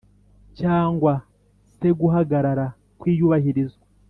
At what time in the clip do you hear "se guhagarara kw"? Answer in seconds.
1.75-3.03